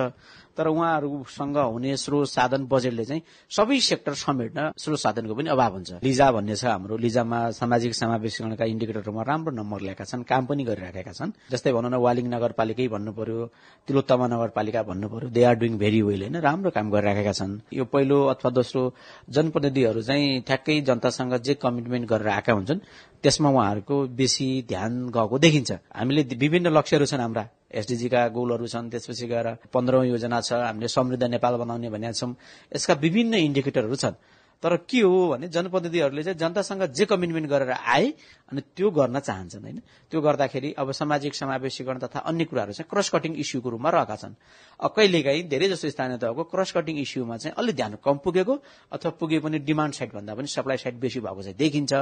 [0.57, 5.91] तर उहाँहरूसँग हुने स्रोत साधन बजेटले चाहिँ सबै सेक्टर समेट्न स्रोत साधनको पनि अभाव हुन्छ।
[6.03, 11.11] लिजा भन्ने छ हाम्रो। लिजामा सामाजिक समावेशीकरणका इन्डिकेटरमा राम्रो नम्बर ल्याएका छन् काम पनि गरिराखेका
[11.11, 13.39] छन्। जस्तै भनौँ न वालिङ नगरपालिकै भन्नु पर्यो
[13.87, 17.85] तिलोत्तमा नगरपालिका भन्नु पर्यो they are doing very well होइन राम्रो काम गरिराखेका छन्। यो
[17.85, 18.81] पहिलो अथवा दोस्रो
[19.29, 22.79] जनप्रतिनिधिहरू चाहिँ ठ्याक्कै जनतासँग जे कमिटमेन्ट गरेर आएका हुन्छन्
[23.23, 29.25] त्यसमा उहाँहरूको बेसी ध्यान गएको देखिन्छ। हामीले विभिन्न लक्ष्यहरू छन् हाम्रा। एसडिजीका गोलहरू छन् त्यसपछि
[29.27, 32.33] गएर पन्ध्रौं योजना छ हामीले समृद्ध नेपाल बनाउने भनेका छौँ।
[32.75, 34.15] यसका विभिन्न इन्डिकेटरहरू छन्।
[34.63, 38.05] तर के हो भने जनप्रतिनिधिहरूले चाहिँ जनतासँग जे कमिटमेन्ट गरेर आए
[38.51, 39.79] अनि त्यो गर्न चाहन्छन् होइन?
[40.11, 44.33] त्यो गर्दाखेरि अब सामाजिक समावेशीकरण तथा अन्य कुराहरू चाहिँ क्रस कटिङ इस्युको रूपमा रहेका छन्।
[44.79, 48.53] कहिलेकाहीँ धेरै जसो स्थानीय तहको क्रस कटिङ इस्युमा चाहिँ अलिक ध्यान कम पुगेको
[48.91, 51.93] अथवा पुगे पनि डिमान्ड साइड भन्दा पनि सप्लाई साइड बेसी भएको चाहिँ देखिन्छ।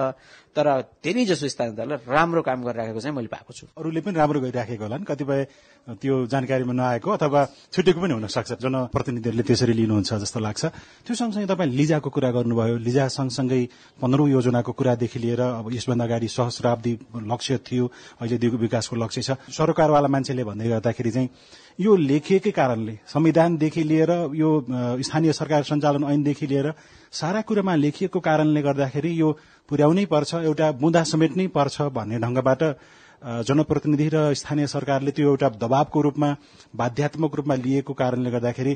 [0.56, 0.66] तर
[1.04, 4.84] धेरै जसो स्थानीय तहले राम्रो काम गरिराखेको चाहिँ मैले पाएको छु। अरूले पनि राम्रो गरिराखेको
[4.84, 5.40] होला कतिपय
[6.02, 7.42] त्यो जानकारीमा नआएको अथवा
[7.76, 10.64] छुटेको पनि हुन सक्छ जनप्रतिनिधिहरूले त्यसरी लिनुहुन्छ जस्तो लाग्छ।
[11.06, 13.62] त्यो सँगसँगै तपाईँ लिजाको कुरा गर्नुभयो। लिजा सँगसँगै
[14.00, 16.94] पन्ध्रौं योजनाको कुरादेखि लिएर अब यसभन्दा अगाडि सहस्राब्दी
[17.28, 17.86] लक्ष्य थियो
[18.22, 21.30] अहिले दिगो विकासको लक्ष्य छ। सरकारवाला मान्छेले भन्दै गर्दाखेरि चाहिँ
[21.80, 24.50] यो लेखिएकै कारणले संविधानदेखि लिएर यो
[25.04, 26.74] स्थानीय सरकार सञ्चालन ऐनदेखि लिएर
[27.12, 29.32] सारा कुरामा लेखिएको कारणले गर्दाखेरि यो
[29.70, 32.64] पुर्याउनै पर्छ एउटा बुँदा समेट्नै पर्छ भन्ने ढंगबाट
[33.48, 36.30] जनप्रतिनिधि र स्थानीय सरकारले त्यो एउटा दबावको रूपमा
[36.76, 38.74] बाध्यात्मक रूपमा लिएको कारणले गर्दाखेरि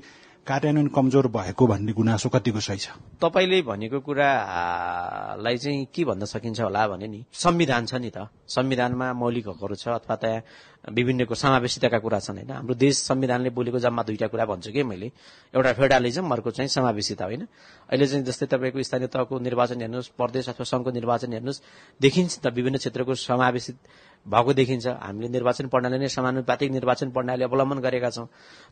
[0.48, 2.90] कार्यान्वयन कमजोर भएको भन्ने गुनासो कतिको सही छ?
[3.22, 9.14] तपाईँले भनेको कुरालाई चाहिँ के भन्न सकिन्छ होला भने नि संविधान छ नि त। संविधानमा
[9.14, 10.42] मौलिक हकहरू छ अथवा त्यहाँ
[10.90, 12.52] विभिन्नको समावेशिताका कुरा छन् होइन?
[12.52, 15.12] हाम्रो देश संविधानले बोलेको जम्मा दुईटा कुरा भन्छु कि मैले।
[15.54, 17.46] एउटा फेडरलिजम अर्को चाहिँ समावेशिता होइन?
[17.90, 21.62] अहिले चाहिँ जस्तै तपाईँको स्थानीय तहको निर्वाचन हेर्नुहोस् प्रदेश अथवा संघको निर्वाचन हेर्नुहोस्
[22.02, 23.78] देखिन्छ त विभिन्न क्षेत्रको समावेशित
[24.26, 28.28] भएको देखिन्छ। हामीले निर्वाचन प्रणाली नै समानुपातिक निर्वाचन प्रणाली अवलम्बन गरेका छौँ।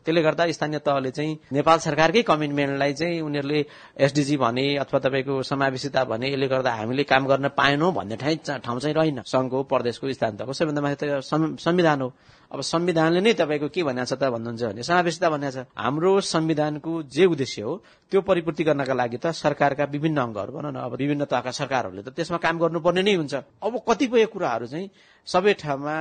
[0.06, 3.60] त्यसले गर्दा स्थानीय तहले चाहिँ नेपाल सरकारकै कमिटमेन्टलाई चाहिँ उनीहरूले
[3.98, 8.94] एसडिजी भने अथवा तपाईँको समावेशिता भने यसले गर्दा हामीले काम गर्न पाएनौँ भन्ने ठाउँ चाहिँ
[8.94, 11.20] रहेन। संघको प्रदेशको स्थानीय तहको सबैभन्दा माथि त
[11.58, 12.12] संविधान हो।
[12.50, 16.92] अब संविधानले नै तपाईँको के भनेको छ त भन्नुहुन्छ भने समावेशिता भनेको छ हाम्रो संविधानको
[17.06, 17.72] जे उद्देश्य हो
[18.10, 22.10] त्यो परिपूर्ति गर्नका लागि त सरकारका विभिन्न अङ्गहरू भनौँ न अब विभिन्न तहका सरकारहरूले त
[22.10, 24.90] त्यसमा काम गर्नुपर्ने नै हुन्छ। अब कतिपय कुराहरू चाहिँ
[25.30, 25.94] सबै ठाउँमा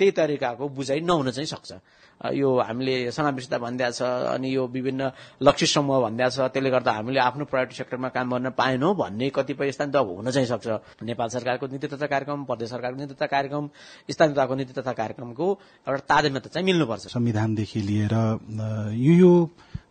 [0.00, 1.70] त्यही तरिकाको बुझाइ नहुन चाहिँ सक्छ।
[2.30, 4.02] यो हामीले समावेशिता भनिदिएको छ
[4.34, 5.10] अनि यो विभिन्न
[5.42, 9.72] लक्ष्य समूह भनिदिएको छ त्यसले गर्दा हामीले आफ्नो प्रायोरिटी सेक्टरमा काम गर्न पाएनौँ भन्ने कतिपय
[9.72, 13.68] स्थान त हुन चाहिँ सक्छ। नेपाल सरकारको नीति तथा कार्यक्रम प्रदेश सरकारको नीति तथा कार्यक्रम
[14.10, 15.46] स्थानीय तहको नीति तथा कार्यक्रमको
[15.88, 18.14] एउटा तादेन्यता चाहिँ मिल्नुपर्छ। संविधानदेखि लिएर
[18.94, 19.32] यो यो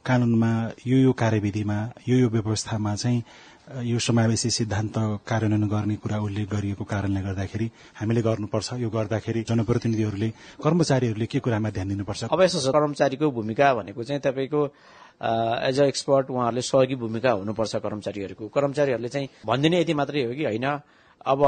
[0.06, 0.52] कानूनमा
[0.88, 1.78] यो यो कार्यविधिमा
[2.10, 3.24] यो यो व्यवस्थामा चाहिँ
[3.72, 10.30] यो समावेशी सिद्धान्त कार्यान्वयन गर्ने कुरा उल्लेख गरिएको कारणले गर्दाखेरि हामीले गर्नुपर्छ। यो गर्दाखेरि जनप्रतिनिधिहरूले
[10.60, 12.24] कर्मचारीहरूले के कुरामा ध्यान दिनुपर्छ?
[12.36, 14.62] अब यसो कर्मचारीको भूमिका भनेको चाहिँ तपाईँको
[15.72, 20.44] एज अ एक्सपर्ट उहाँहरूले सहयोगी भूमिका हुनुपर्छ कर्मचारीहरूको। कर्मचारीहरूले चाहिँ भनिदिने यति मात्रै हो कि
[20.52, 20.68] होइन
[21.22, 21.40] अब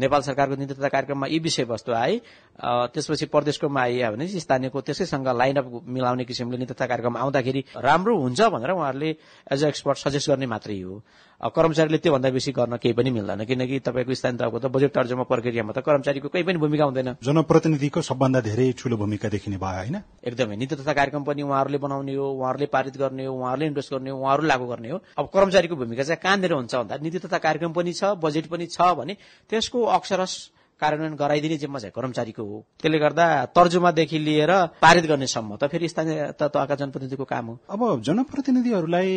[0.00, 2.20] नेपाल सरकारको नीति तथा कार्यक्रममा यी विषयवस्तु आए
[2.58, 8.16] त्यसपछि प्रदेशकोमा आइयो भने स्थानीयको त्यसैसँग लाइन अप मिलाउने किसिमले नीति तथा कार्यक्रम आउँदाखेरि राम्रो
[8.18, 9.10] हुन्छ भनेर उहाँहरूले
[9.52, 11.02] एज अ एक्सपर्ट सजेस्ट गर्ने मात्रै हो।
[11.38, 15.72] कर्मचारीले त्योभन्दा बेसी गर्न केही पनि मिल्दैन। किनकि तपाईँको स्थानीय तहको त बजेट तर्जुमा प्रक्रियामा
[15.72, 19.96] त कर्मचारीको केही पनि भूमिका हुँदैन। जनप्रतिनिधिको सबभन्दा धेरै ठूलो भूमिका देखिने भयो होइन?
[20.26, 24.10] एकदमै। नीति तथा कार्यक्रम पनि उहाँहरूले बनाउने हो उहाँहरूले पारित गर्ने हो उहाँहरूले इन्भेस्ट गर्ने
[24.10, 27.72] हो उहाँहरू लागू गर्ने हो। अब कर्मचारीको भूमिका चाहिँ कहाँनिर हुन्छ भन्दा नीति तथा कार्यक्रम
[27.72, 29.16] पनि छ बजेट पनि छ भने
[29.46, 30.34] त्यसको अक्षरस
[30.80, 36.32] कार्यान्वयन गराइदिने जिम्मा चाहिँ कर्मचारीको हो। त्यसले गर्दा तर्जुमादेखि लिएर पारित गर्नेसम्म त फेरि स्थानीय
[36.38, 39.12] तहका जनप्रतिनिधिको काम हो। अब जनप्रतिनिधिहरूलाई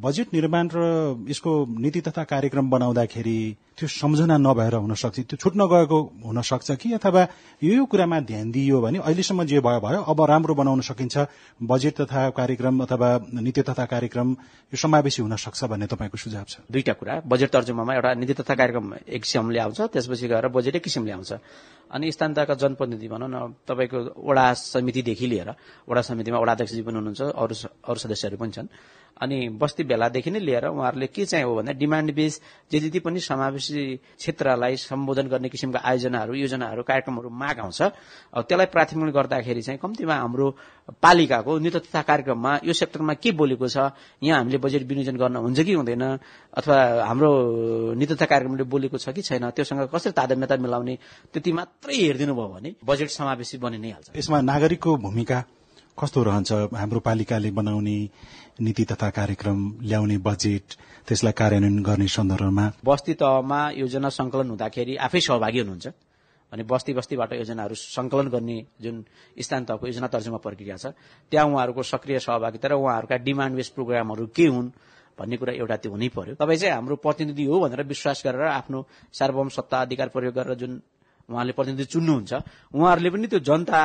[0.00, 0.80] बजेट निर्माण र
[1.28, 3.38] यसको नीति तथा कार्यक्रम बनाउँदाखेरि
[3.72, 7.22] त्यो सम्झना नभएर हुन सक्छ त्यो छुट्न गएको हुन सक्छ कि अथवा
[7.62, 11.16] यो यो कुरामा ध्यान दिइयो भने अहिलेसम्म जे भयो भयो अब राम्रो बनाउन सकिन्छ।
[11.60, 14.30] बजेट तथा कार्यक्रम अथवा नीति तथा कार्यक्रम
[14.72, 18.54] यो समावेशी हुन सक्छ भन्ने तपाईँको सुझाव छ। दुईटा कुरा। बजेट तर्जुमामा एउटा नीति तथा
[18.54, 21.32] कार्यक्रम एक किसिमले आउँछ त्यसपछि गएर बजेट एक किसिमले आउँछ।
[21.92, 23.36] अनि स्थानीय तहका जनप्रतिनिधि भनौँ न
[23.68, 25.50] तपाईँको वडा समितिदेखि लिएर
[25.84, 28.68] वडा समितिमा वडा अध्यक्षजी पनि हुनुहुन्छ अरू अरू सदस्यहरू पनि छन्।
[29.20, 32.40] अनि बस्ती बेलादेखि नै लिएर उहाँहरूले के चाहिँ हो भने डिमान्ड बेस
[32.72, 37.80] जे जति पनि समावेशी क्षेत्रलाई सम्बोधन गर्ने किसिमका आयोजनाहरू योजनाहरू कार्यक्रमहरू माग आउँछ।
[38.34, 40.46] त्यसलाई प्राथमिक गर्दाखेरि चाहिँ कम्तीमा हाम्रो
[41.02, 45.60] पालिकाको नीति तथा कार्यक्रममा यो सेक्टरमा के बोलेको छ यहाँ हामीले बजेट विनियोजन गर्न हुन्छ
[45.60, 46.02] कि हुँदैन
[46.58, 47.30] अथवा हाम्रो
[47.94, 50.98] नीति तथा कार्यक्रमले बोलेको छ कि छैन त्योसँग कसरी तादम्यता मिलाउने
[51.32, 55.44] त्यति मात्रै हेरिदिनु भयो भने बजेट समावेशी बनि नै हाल्छ। यसमा नागरिकको भूमिका
[55.98, 57.96] कस्तो रहन्छ हाम्रो पालिकाले बनाउने
[58.60, 60.66] नीति तथा कार्यक्रम ल्याउने बजेट
[61.08, 62.64] त्यसलाई कार्यान्वयन गर्ने सन्दर्भमा?
[62.84, 65.86] बस्ती तहमा योजना संकलन हुँदाखेरि आफै सहभागी हुनुहुन्छ
[66.52, 69.04] अनि बस्ती बस्तीबाट योजनाहरू संकलन गर्ने जुन
[69.36, 70.92] स्थान तहको योजना तर्जुमा प्रक्रिया छ
[71.32, 74.68] त्यहाँ उहाँहरूको सक्रिय सहभागिता र उहाँहरूका डिमान्ड बेस्ड प्रोग्रामहरू के हुन्
[75.18, 78.78] भन्ने कुरा एउटा त्यो हुनै पर्यो। तपाईँ चाहिँ हाम्रो प्रतिनिधि हो भनेर विश्वास गरेर आफ्नो
[79.12, 80.72] सार्वभौम सत्ता अधिकार प्रयोग गरेर जुन
[81.28, 82.32] उहाँले प्रतिनिधि चुन्नुहुन्छ
[82.74, 83.80] उहाँहरूले पनि त्यो जनता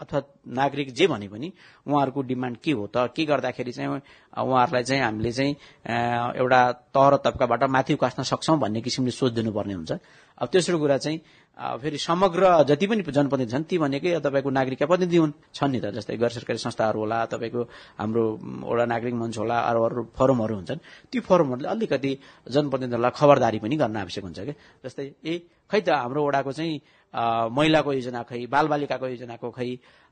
[0.00, 1.52] अथवा नागरिक जे भने पनि
[1.86, 3.12] उहाँहरूको डिमान्ड के हो त?
[3.16, 5.52] के गर्दाखेरि चाहिँ उहाँहरूलाई चाहिँ हामीले चाहिँ
[6.38, 6.60] एउटा
[6.94, 9.92] तह र तब्काबाट माथि उकास्न सक्छौँ भन्ने किसिमले सोच दिनुपर्ने हुन्छ।
[10.40, 11.18] अब तेस्रो कुरा चाहिँ
[11.82, 15.92] फेरि समग्र जति पनि जनप्रतिनिधि छन् ती भनेकै तपाईँको नागरिकका प्रतिनिधि हुन् छन् नि त
[15.92, 17.60] जस्तै गैर सरकारी संस्थाहरू होला तपाईँको
[18.00, 18.22] हाम्रो
[18.64, 20.80] एउटा नागरिक मञ्च होला अरू अरू फोरमहरू हुन्छन्।
[21.12, 22.12] ती फोरमहरूले अलिकति
[22.48, 24.54] जनप्रतिनिधिहरूलाई खबरदारी पनि गर्न आवश्यक हुन्छ कि?
[24.84, 25.34] जस्तै ए
[25.68, 26.80] खै त हाम्रो वडाको चाहिँ
[27.50, 29.68] महिलाको योजना खै बालबालिकाको योजनाको खै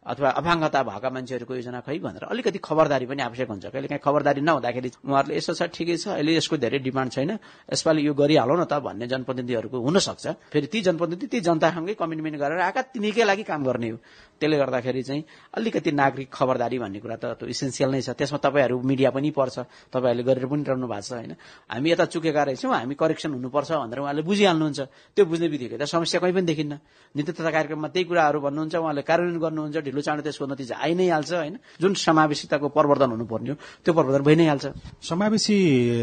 [0.08, 4.40] अथवा अपाङ्गता भएका मान्छेहरूको योजना खै भनेर अलिकति खबरदारी पनि आवश्यक हुन्छ। कहिले काहीँ खबरदारी
[4.40, 7.30] नहुँदाखेरि उहाँहरूले यसो छ ठिकै छ अहिले यसको धेरै डिमान्ड छैन
[7.68, 12.36] यसपालि यो गरिहालौँ न त भन्ने जनप्रतिनिधिहरूको हुन सक्छ फेरि ती जनप्रतिनिधि ती जनतासँगै कमिटमेन्ट
[12.40, 13.98] गरेर आएका तिनीकै लागि काम गर्ने हो।
[14.40, 15.22] त्यसले गर्दाखेरि चाहिँ
[15.58, 19.56] अलिकति नागरिक खबरदारी भन्ने कुरा त इसेन्सियल नै छ। त्यसमा तपाईँहरू मिडिया पनि पर्छ
[19.92, 21.32] तपाईँहरूले गरेर पनि रहनु भएको छ होइन?
[21.68, 24.80] हामी यता चुकेका रहेछौँ हामी करेक्सन हुनुपर्छ भनेर उहाँले बुझिहाल्नुहुन्छ।
[25.14, 26.74] त्यो बुझ्ने बित्तिकै त समस्या कहीँ पनि देखिन्न।
[27.14, 31.08] नीति तथा कार्यक्रममा त्यही कुराहरू भन्नुहुन्छ उहाँले कार्यान्वयन गर्नुहुन्छ ढिलो चाँडो त्यसको नतिजा आइ नै
[31.08, 31.56] हाल्छ होइन?
[31.80, 34.66] जुन समावेशिताको प्रवर्धन हुनुपर्ने हो त्यो प्रवर्धन भइ नै हाल्छ।
[35.02, 35.56] समावेशी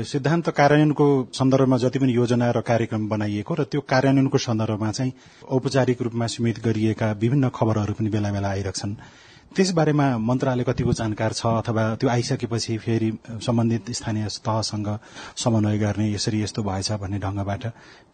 [0.03, 5.13] सिद्धान्त कार्यान्वयनको सन्दर्भमा जति पनि योजना र कार्यक्रम बनाइएको र त्यो कार्यान्वयनको सन्दर्भमा चाहिँ
[5.49, 8.95] औपचारिक रूपमा सीमित गरिएका विभिन्न खबरहरू पनि बेला बेला आइरहेछन्
[9.55, 14.87] त्यसबारेमा मन्त्रालय कतिको जानकार छ अथवा त्यो आइसकेपछि फेरि सम्बन्धित स्थानीय तहसँग
[15.43, 17.63] समन्वय गर्ने यसरी यस्तो भएछ भन्ने ढंगबाट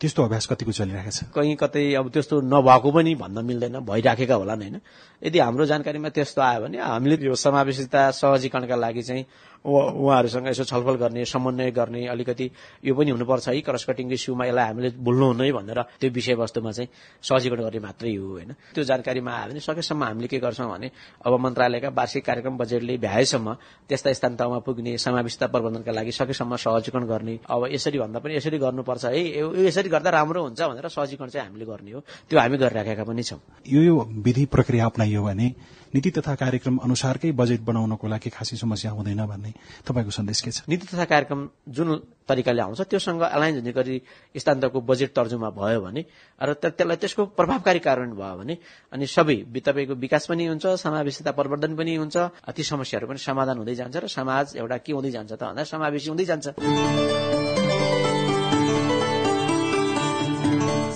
[0.01, 1.23] त्यस्तो अभ्यास कतिको चलिरहेको छ?
[1.33, 4.77] कहीँ कतै अब त्यस्तो नभएको पनि भन्न मिल्दैन भइराखेका होला होइन?
[5.21, 9.25] यदि हाम्रो जानकारीमा त्यस्तो आयो भने हामीले यो समावेशिता सहजीकरणका लागि चाहिँ
[9.65, 12.49] उहाँहरूसँग यसो छलफल गर्ने समन्वय गर्ने अलिकति
[12.85, 16.71] यो पनि हुनुपर्छ। है क्रस कटिङको इस्युमा यसलाई हामीले भुल्नु हुन्न है भनेर त्यो विषयवस्तुमा
[16.71, 16.89] चाहिँ
[17.21, 20.89] सहजीकरण गर्ने मात्रै हो होइन। त्यो जानकारीमा आयो भने सकेसम्म हामीले के गर्छौँ भने
[21.25, 23.53] अब मन्त्रालयका वार्षिक कार्यक्रम बजेटले भ्याएसम्म
[23.85, 28.57] त्यस्ता स्थान तहमा पुग्ने समावेशता प्रबन्धनका लागि सकेसम्म सहजीकरण गर्ने अब यसरी भन्दा पनि यसरी
[28.57, 29.21] गर्नुपर्छ। है
[29.65, 33.39] यसरी गर्दा राम्रो हुन्छ भनेर सहजीकरण चाहिँ हामीले गर्ने हो। त्यो हामी गरिराखेका पनि छौँ।
[33.69, 33.93] यो
[34.25, 35.47] विधि प्रक्रिया अप्नाइयो भने
[35.93, 39.51] नीति तथा कार्यक्रम अनुसारकै बजेट बनाउनको लागि खासै समस्या हुँदैन भन्ने
[39.87, 40.63] तपाईँको सन्देश के छ?
[40.69, 41.89] नीति तथा कार्यक्रम जुन
[42.27, 44.01] तरिकाले आउँछ त्योसँग एलायन्स हुने गरी
[44.31, 46.01] स्थान्तको बजेट तर्जुमा भयो भने
[46.39, 48.57] र त्यसलाई त्यसको प्रभावकारी कार्यान्वयन भयो भने
[48.93, 52.17] अनि सबै तपाईँको विकास पनि हुन्छ समावेशिता प्रवर्धन पनि हुन्छ
[52.55, 56.09] ती समस्याहरू पनि समाधान हुँदै जान्छ र समाज एउटा के हुँदै जान्छ त भन्दा समावेशी
[56.09, 57.50] हुँदै जान्छ।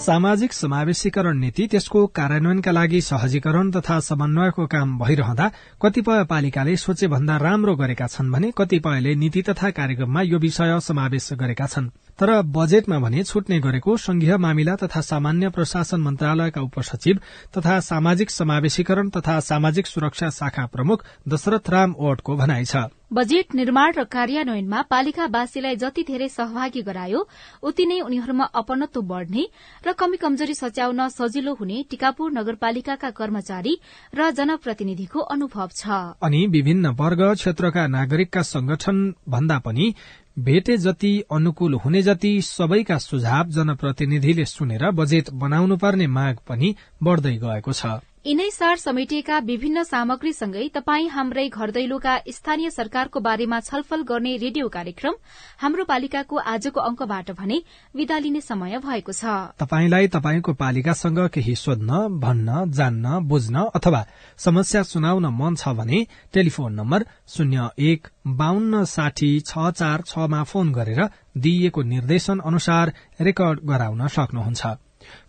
[0.06, 5.50] सामाजिक समावेशीकरण नीति त्यसको कार्यान्वयनका लागि सहजीकरण तथा समन्वयको काम भइरहँदा
[5.82, 11.30] कतिपय पालिकाले सोचे भन्दा राम्रो गरेका छन् भने कतिपयले नीति तथा कार्यक्रममा यो विषय समावेश
[11.34, 11.90] गरेका छन्।
[12.20, 17.20] तर बजेटमा भने छुट्ने गरेको संघीय मामिला तथा सामान्य प्रशासन मन्त्रालयका उपसचिव
[17.58, 22.86] तथा सामाजिक समावेशीकरण तथा सामाजिक सुरक्षा शाखा प्रमुख दशरथ राम ओटको भनाइ छ।
[23.16, 27.20] बजेट निर्माण र कार्यान्वयनमा पालिकावासीलाई जति धेरै सहभागी गरायो
[27.64, 29.44] उति नै उनीहरूमा अपनत्व बढ़ने
[29.84, 33.74] र कमी कमजोरी सच्याउन सजिलो हुने टिकापुर नगरपालिकाका कर्मचारी
[34.14, 38.98] र जनप्रतिनिधिको अनुभव छ। अनि विभिन्न वर्ग क्षेत्रका नागरिकका संगठन
[39.30, 39.94] भन्दा पनि
[40.40, 47.36] भेटे जति अनुकूल हुने जति सबैका सुझाव जनप्रतिनिधिले सुनेर बजेट बनाउनु पर्ने माग पनि बढ़दै
[47.38, 47.86] गएको छ।
[48.26, 54.70] यिनै सार समेटिएका विभिन्न सामग्रीसँगै तपाई हाम्रै घर दैलोका स्थानीय सरकारको बारेमा छलफल गर्ने रेडियो
[54.76, 55.18] कार्यक्रम
[55.62, 57.60] हाम्रो पालिकाको आजको अंकबाट भने
[57.96, 64.02] विदा लिने समय भएको छ। तपाईलाई तपाईँको पालिकासँग केही सोध्न भन्न जान्न बुझ्न अथवा
[64.40, 66.00] समस्या सुनाउन मन छ भने
[66.34, 68.10] टेलिफोन नम्बर शून्य एक
[68.42, 71.04] बान्न साठी छ चार छमा फोन गरेर
[71.46, 74.74] दिइएको निर्देशन अनुसार रेकर्ड गराउन सक्नुहुन्छ।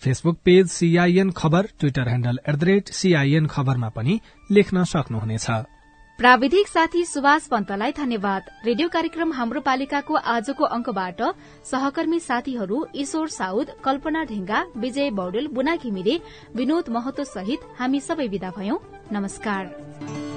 [0.01, 5.47] Facebook page CIN Khabar Twitter handle at the rate CIN खबरमा पनि लेख्न सक्नुहुनेछ।
[6.19, 11.21] प्राविधिक साथी सुभाष पन्तलाई धन्यवाद। रेडियो कार्यक्रम हाम्रो पालिकाको आजको अंकबाट
[11.71, 16.21] सहकर्मी साथीहरू ईश्वर साउद कल्पना ढेंगा विजय बौडेल बुना घिमिरे
[16.57, 18.79] विनोद महतो सहित हामी सबै विदा भयौं।
[19.13, 20.36] नमस्कार।